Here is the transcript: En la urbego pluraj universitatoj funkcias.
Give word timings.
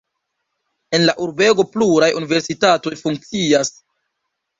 En 0.97 1.03
la 1.09 1.13
urbego 1.25 1.65
pluraj 1.75 2.09
universitatoj 2.21 2.95
funkcias. 3.03 3.71